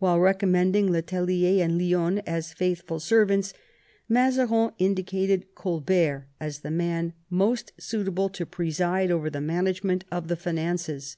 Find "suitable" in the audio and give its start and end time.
7.78-8.28